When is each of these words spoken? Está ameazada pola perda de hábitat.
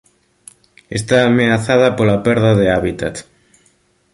Está 0.97 1.17
ameazada 1.23 1.95
pola 1.97 2.17
perda 2.25 2.51
de 2.59 2.65
hábitat. 2.75 3.15